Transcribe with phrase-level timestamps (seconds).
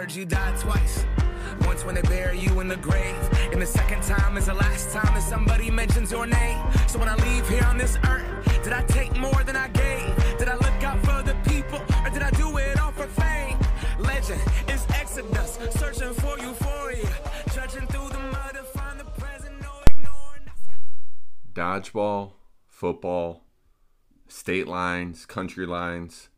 [0.00, 1.04] heard you twice.
[1.66, 3.22] Once when they bury you in the grave,
[3.52, 6.58] and the second time is the last time that somebody mentions your name.
[6.88, 8.24] So when I leave here on this earth,
[8.64, 10.38] did I take more than I gave?
[10.38, 13.58] Did I look out for the people, or did I do it all for fame?
[13.98, 17.06] Legend is Exodus, searching for euphoria,
[17.90, 20.46] through the mud to find the present, no ignoring.
[21.52, 22.32] dodgeball,
[22.66, 23.44] football,
[24.28, 26.30] state lines, country lines,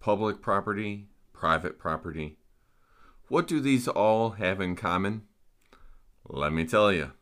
[0.00, 2.36] public property, private property.
[3.30, 5.22] What do these all have in common?
[6.28, 7.12] Let me tell you.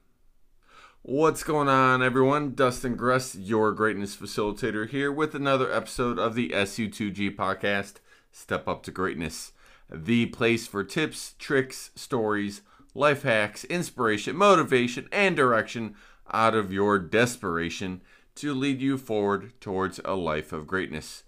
[1.03, 2.55] What's going on, everyone?
[2.55, 7.97] Dustin Gress, your greatness facilitator, here with another episode of the SU2G podcast,
[8.33, 9.53] Step Up to Greatness,
[9.93, 12.63] the place for tips, tricks, stories,
[12.95, 15.95] life hacks, inspiration, motivation, and direction
[16.33, 18.01] out of your desperation
[18.37, 21.25] to lead you forward towards a life of greatness.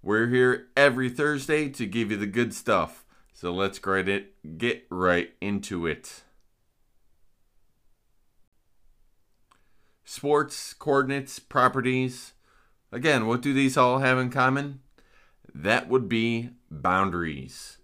[0.00, 3.01] We're here every Thursday to give you the good stuff.
[3.32, 6.22] So let's get it get right into it.
[10.04, 12.34] Sports, coordinates, properties.
[12.92, 14.80] Again, what do these all have in common?
[15.54, 17.78] That would be boundaries.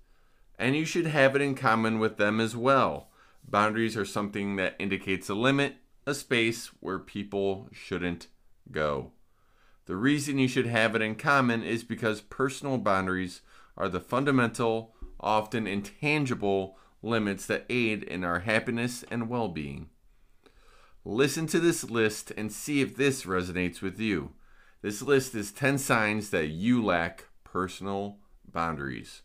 [0.58, 3.08] And you should have it in common with them as well.
[3.48, 5.76] Boundaries are something that indicates a limit,
[6.06, 8.26] a space where people shouldn't
[8.70, 9.12] go.
[9.86, 13.41] The reason you should have it in common is because personal boundaries
[13.76, 19.88] are the fundamental, often intangible limits that aid in our happiness and well being.
[21.05, 24.33] Listen to this list and see if this resonates with you.
[24.83, 29.22] This list is 10 signs that you lack personal boundaries.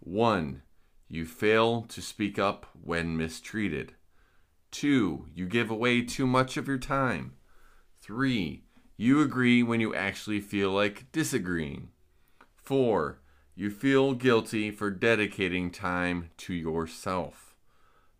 [0.00, 0.62] 1.
[1.08, 3.94] You fail to speak up when mistreated.
[4.72, 5.26] 2.
[5.34, 7.34] You give away too much of your time.
[8.00, 8.64] 3.
[8.96, 11.90] You agree when you actually feel like disagreeing.
[12.56, 13.21] 4.
[13.54, 17.54] You feel guilty for dedicating time to yourself.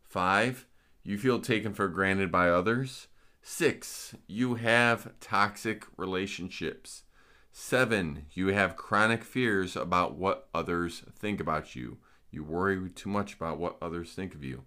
[0.03, 0.67] 5.
[1.03, 3.09] You feel taken for granted by others.
[3.41, 4.15] 6.
[4.27, 7.05] You have toxic relationships.
[7.51, 8.27] 7.
[8.33, 11.99] You have chronic fears about what others think about you.
[12.31, 14.65] You worry too much about what others think of you.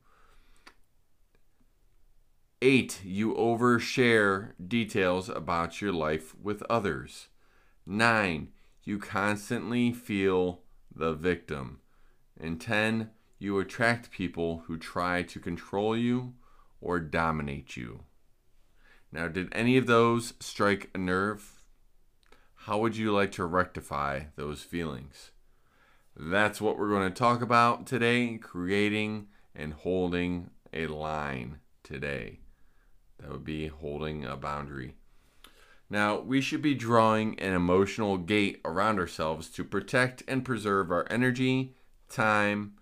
[2.61, 3.01] 8.
[3.03, 7.27] You overshare details about your life with others.
[7.85, 8.49] 9.
[8.85, 10.61] You constantly feel
[10.95, 11.79] the victim.
[12.39, 13.09] And 10.
[13.39, 16.35] You attract people who try to control you
[16.79, 18.03] or dominate you.
[19.11, 21.63] Now, did any of those strike a nerve?
[22.53, 25.31] How would you like to rectify those feelings?
[26.15, 32.39] That's what we're going to talk about today creating and holding a line today.
[33.19, 34.95] That would be holding a boundary.
[35.89, 41.05] Now, we should be drawing an emotional gate around ourselves to protect and preserve our
[41.09, 41.75] energy,
[42.09, 42.73] time,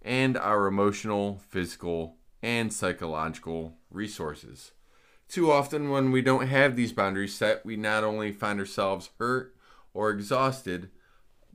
[0.00, 4.72] and our emotional, physical, and psychological resources.
[5.28, 9.56] Too often, when we don't have these boundaries set, we not only find ourselves hurt
[9.94, 10.90] or exhausted,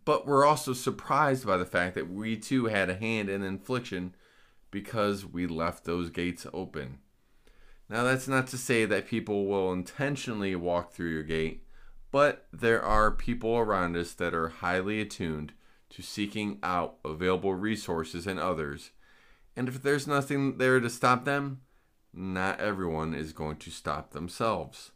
[0.03, 4.15] but we're also surprised by the fact that we too had a hand in infliction
[4.71, 6.99] because we left those gates open.
[7.89, 11.63] Now, that's not to say that people will intentionally walk through your gate,
[12.11, 15.53] but there are people around us that are highly attuned
[15.91, 18.91] to seeking out available resources in others.
[19.55, 21.61] And if there's nothing there to stop them,
[22.13, 24.91] not everyone is going to stop themselves.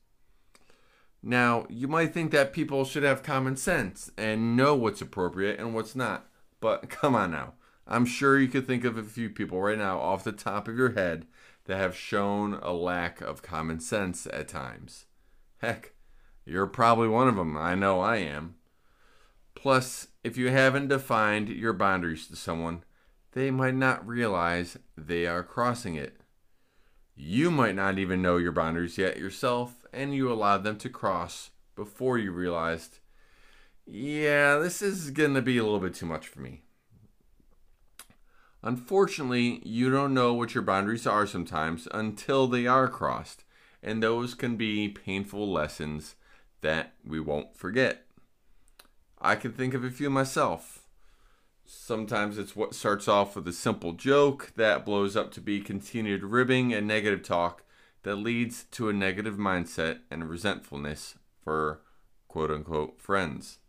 [1.24, 5.74] Now, you might think that people should have common sense and know what's appropriate and
[5.74, 6.28] what's not.
[6.60, 7.54] But come on now.
[7.88, 10.78] I'm sure you could think of a few people right now off the top of
[10.78, 11.26] your head
[11.72, 15.06] that have shown a lack of common sense at times.
[15.60, 15.94] Heck,
[16.46, 17.56] you're probably one of them.
[17.56, 18.56] I know I am.
[19.56, 22.84] Plus, if you haven't defined your boundaries to someone,
[23.32, 26.18] they might not realize they are crossing it.
[27.16, 31.52] You might not even know your boundaries yet yourself, and you allowed them to cross
[31.74, 33.00] before you realized,
[33.86, 36.64] yeah, this is going to be a little bit too much for me.
[38.64, 43.44] Unfortunately, you don't know what your boundaries are sometimes until they are crossed,
[43.82, 46.16] and those can be painful lessons
[46.62, 48.06] that we won't forget.
[49.20, 50.86] I can think of a few myself.
[51.66, 56.24] Sometimes it's what starts off with a simple joke that blows up to be continued
[56.24, 57.64] ribbing and negative talk
[58.04, 61.82] that leads to a negative mindset and resentfulness for
[62.28, 63.60] quote unquote friends.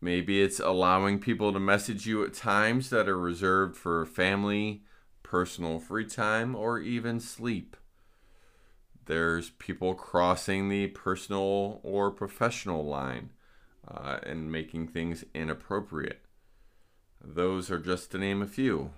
[0.00, 4.82] Maybe it's allowing people to message you at times that are reserved for family,
[5.22, 7.76] personal free time, or even sleep.
[9.06, 13.30] There's people crossing the personal or professional line
[13.88, 16.20] uh, and making things inappropriate.
[17.24, 18.90] Those are just to name a few.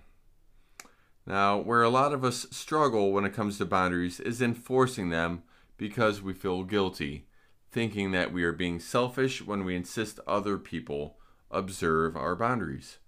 [1.26, 5.42] Now, where a lot of us struggle when it comes to boundaries is enforcing them
[5.76, 7.26] because we feel guilty,
[7.70, 11.18] thinking that we are being selfish when we insist other people
[11.50, 12.98] observe our boundaries.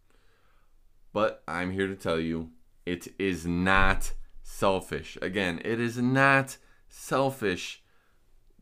[1.12, 2.50] But I'm here to tell you
[2.86, 4.12] it is not
[4.42, 5.18] selfish.
[5.20, 6.56] Again, it is not
[6.88, 7.82] selfish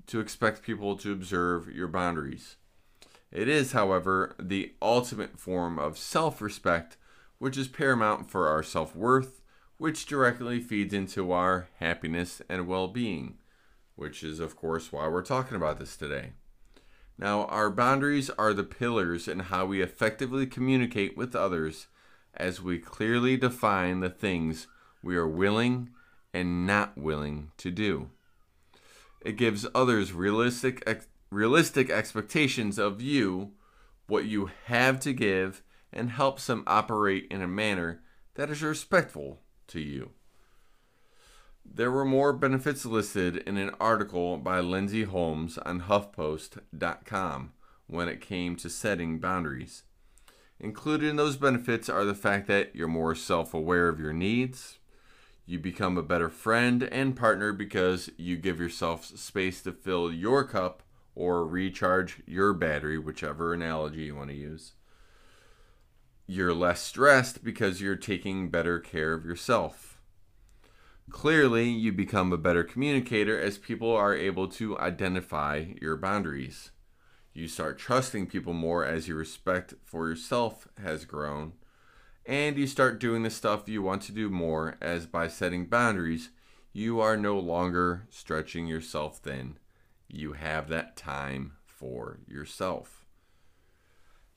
[0.06, 2.56] to expect people to observe your boundaries.
[3.30, 6.96] It is, however, the ultimate form of self respect,
[7.38, 9.38] which is paramount for our self worth
[9.78, 13.38] which directly feeds into our happiness and well being,
[13.98, 16.30] which is, of course, why we're talking about this today.
[17.18, 21.88] Now, our boundaries are the pillars in how we effectively communicate with others
[22.32, 24.68] as we clearly define the things
[25.02, 25.90] we are willing
[26.32, 28.10] and not willing to do.
[29.20, 33.50] It gives others realistic ex- realistic expectations of you,
[34.06, 38.00] what you have to give, and helps them operate in a manner
[38.36, 40.10] that is respectful to you.
[41.72, 47.52] There were more benefits listed in an article by Lindsay Holmes on HuffPost.com
[47.86, 49.84] when it came to setting boundaries.
[50.58, 54.78] Included in those benefits are the fact that you're more self aware of your needs,
[55.46, 60.44] you become a better friend and partner because you give yourself space to fill your
[60.44, 60.82] cup
[61.14, 64.72] or recharge your battery, whichever analogy you want to use
[66.30, 69.97] you're less stressed because you're taking better care of yourself.
[71.10, 76.70] Clearly, you become a better communicator as people are able to identify your boundaries.
[77.32, 81.54] You start trusting people more as your respect for yourself has grown.
[82.26, 86.30] And you start doing the stuff you want to do more as by setting boundaries,
[86.72, 89.58] you are no longer stretching yourself thin.
[90.08, 93.06] You have that time for yourself.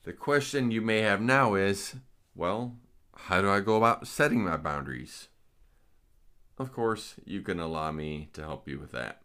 [0.04, 1.96] The question you may have now is
[2.34, 2.76] well,
[3.14, 5.28] how do I go about setting my boundaries?
[6.62, 9.22] Of course, you can allow me to help you with that.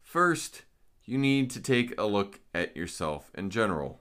[0.00, 0.62] First,
[1.04, 4.00] you need to take a look at yourself in general.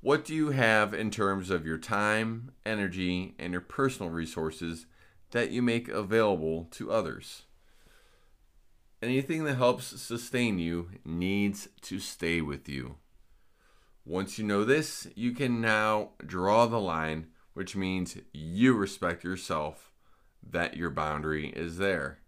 [0.00, 4.86] What do you have in terms of your time, energy, and your personal resources
[5.32, 7.42] that you make available to others?
[9.02, 12.98] Anything that helps sustain you needs to stay with you.
[14.04, 19.88] Once you know this, you can now draw the line, which means you respect yourself
[20.50, 22.18] that your boundary is there.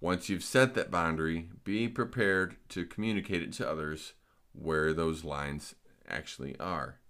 [0.00, 4.12] Once you've set that boundary, be prepared to communicate it to others
[4.52, 5.74] where those lines
[6.08, 7.00] actually are.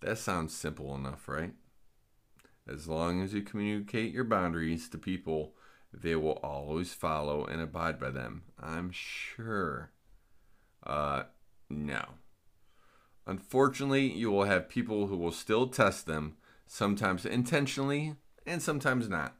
[0.00, 1.52] That sounds simple enough, right?
[2.68, 5.54] As long as you communicate your boundaries to people,
[5.92, 8.42] they will always follow and abide by them.
[8.58, 9.90] I'm sure.
[10.84, 11.24] Uh,
[11.68, 12.04] no.
[13.26, 16.36] Unfortunately, you will have people who will still test them,
[16.66, 18.14] sometimes intentionally
[18.46, 19.34] and sometimes not.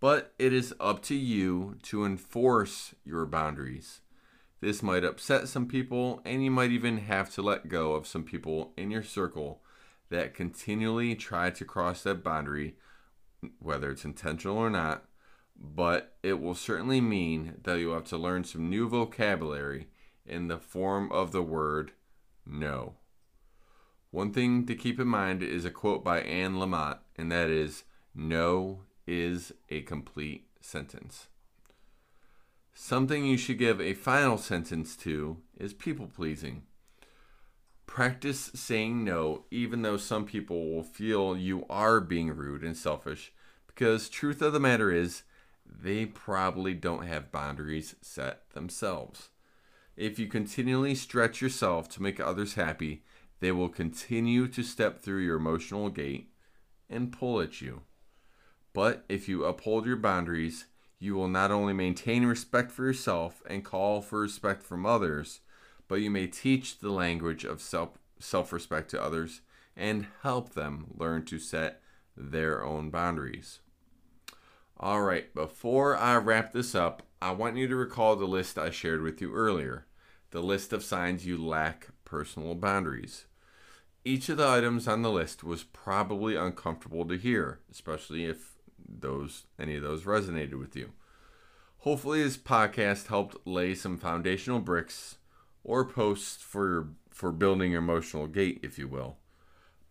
[0.00, 4.00] But it is up to you to enforce your boundaries.
[4.60, 8.24] This might upset some people, and you might even have to let go of some
[8.24, 9.62] people in your circle
[10.10, 12.76] that continually try to cross that boundary,
[13.58, 15.04] whether it's intentional or not.
[15.56, 19.88] But it will certainly mean that you have to learn some new vocabulary
[20.26, 21.92] in the form of the word
[22.46, 22.94] no.
[24.10, 27.84] One thing to keep in mind is a quote by Anne Lamott, and that is
[28.14, 31.28] No is a complete sentence.
[32.74, 36.62] Something you should give a final sentence to is people pleasing.
[37.86, 43.32] Practice saying no, even though some people will feel you are being rude and selfish,
[43.66, 45.22] because truth of the matter is,
[45.66, 49.30] they probably don't have boundaries set themselves.
[49.96, 53.04] If you continually stretch yourself to make others happy,
[53.40, 56.30] they will continue to step through your emotional gate
[56.88, 57.82] and pull at you.
[58.72, 60.66] But if you uphold your boundaries,
[60.98, 65.40] you will not only maintain respect for yourself and call for respect from others,
[65.88, 69.40] but you may teach the language of self self respect to others
[69.76, 71.82] and help them learn to set
[72.16, 73.60] their own boundaries.
[74.78, 78.70] All right, before I wrap this up, I want you to recall the list I
[78.70, 79.86] shared with you earlier
[80.32, 83.26] the list of signs you lack personal boundaries.
[84.04, 88.51] Each of the items on the list was probably uncomfortable to hear, especially if
[89.00, 90.90] those any of those resonated with you.
[91.78, 95.16] Hopefully this podcast helped lay some foundational bricks
[95.64, 99.16] or posts for for building your emotional gate, if you will.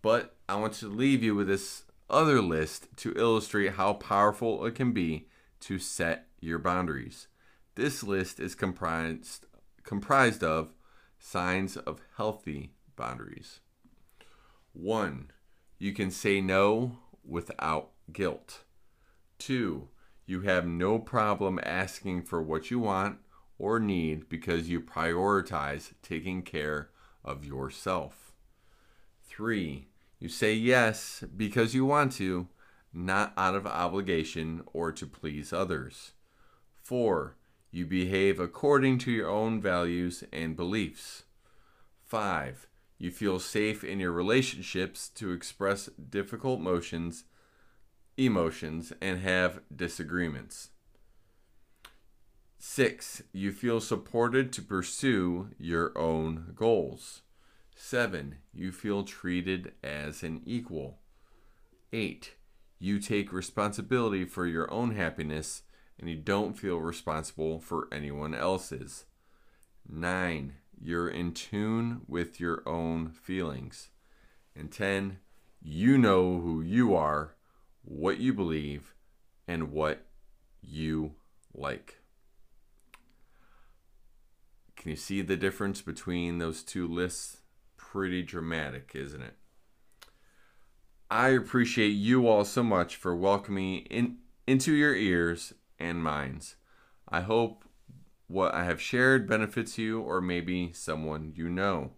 [0.01, 4.75] But I want to leave you with this other list to illustrate how powerful it
[4.75, 5.27] can be
[5.62, 7.27] to set your boundaries.
[7.75, 9.46] This list is comprised
[9.84, 10.74] comprised of
[11.20, 13.60] signs of healthy boundaries.
[14.74, 15.31] 1.
[15.77, 18.63] You can say no without guilt.
[19.41, 19.88] Two,
[20.27, 23.17] you have no problem asking for what you want
[23.57, 26.91] or need because you prioritize taking care
[27.25, 28.33] of yourself.
[29.27, 29.88] Three,
[30.19, 32.50] you say yes because you want to,
[32.93, 36.12] not out of obligation or to please others.
[36.75, 37.36] Four,
[37.71, 41.24] you behave according to your own values and beliefs.
[42.05, 42.67] Five,
[43.00, 47.24] you feel safe in your relationships to express difficult emotions,
[48.18, 50.70] emotions and have disagreements.
[52.58, 57.22] Six, you feel supported to pursue your own goals.
[57.75, 61.00] Seven, you feel treated as an equal.
[61.91, 62.36] Eight,
[62.77, 65.63] you take responsibility for your own happiness
[66.00, 69.06] and you don't feel responsible for anyone else's.
[69.88, 73.89] Nine, you're in tune with your own feelings.
[74.56, 75.20] And 10,
[75.62, 77.36] you know who you are,
[77.84, 78.94] what you believe,
[79.48, 80.06] and what
[80.62, 81.14] you
[81.54, 81.98] like.
[84.76, 87.38] Can you see the difference between those two lists?
[87.78, 89.36] Pretty dramatic, isn't it?
[91.10, 96.56] I appreciate you all so much for welcoming in, into your ears and minds.
[97.08, 97.66] I hope
[98.28, 101.92] what I have shared benefits you or maybe someone you know.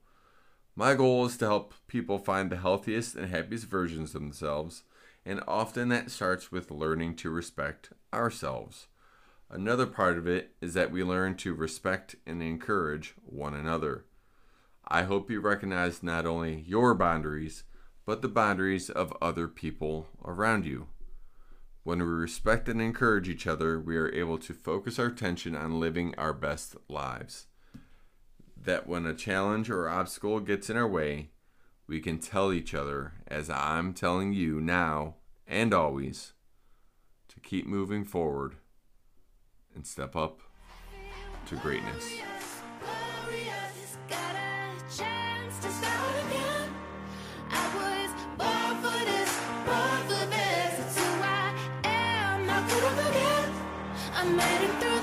[0.75, 4.83] My goal is to help people find the healthiest and happiest versions of themselves,
[5.25, 8.87] and often that starts with learning to respect ourselves.
[9.49, 14.05] Another part of it is that we learn to respect and encourage one another.
[14.87, 17.63] I hope you recognize not only your boundaries,
[18.05, 20.87] but the boundaries of other people around you.
[21.83, 25.79] When we respect and encourage each other, we are able to focus our attention on
[25.79, 27.47] living our best lives.
[28.57, 31.29] That when a challenge or obstacle gets in our way,
[31.87, 35.15] we can tell each other, as I'm telling you now
[35.47, 36.33] and always,
[37.29, 38.55] to keep moving forward
[39.75, 40.39] and step up
[41.47, 42.05] to greatness.
[54.15, 55.02] I made it through